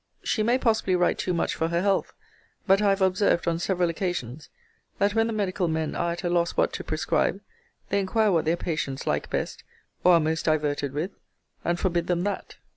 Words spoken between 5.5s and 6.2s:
men are